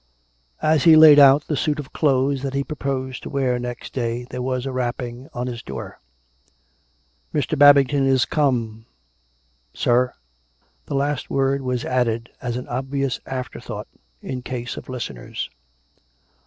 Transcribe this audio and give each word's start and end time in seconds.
As 0.63 0.85
he 0.85 0.95
laid 0.95 1.19
out 1.19 1.45
the 1.45 1.55
suit 1.55 1.77
of 1.77 1.93
clothes 1.93 2.41
that 2.41 2.55
he 2.55 2.63
proposed 2.63 3.21
to 3.21 3.29
wear 3.29 3.59
next 3.59 3.93
day, 3.93 4.25
there 4.31 4.41
was 4.41 4.65
a 4.65 4.71
rapping 4.71 5.29
on 5.31 5.45
his 5.45 5.61
door." 5.61 5.99
Mr. 7.35 7.55
Babington 7.55 8.07
is 8.07 8.25
come— 8.25 8.87
sir." 9.85 10.11
(The 10.87 10.95
last 10.95 11.29
word 11.29 11.61
was 11.61 11.85
added 11.85 12.31
as 12.41 12.57
an 12.57 12.67
obvious 12.67 13.19
afterthought, 13.27 13.87
in 14.23 14.41
case 14.41 14.75
of 14.75 14.89
listeners.) 14.89 15.51